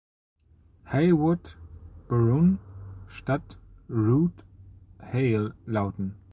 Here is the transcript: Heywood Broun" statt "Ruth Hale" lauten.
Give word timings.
Heywood 0.87 1.53
Broun" 2.07 2.57
statt 3.07 3.57
"Ruth 3.87 4.41
Hale" 4.99 5.53
lauten. 5.67 6.15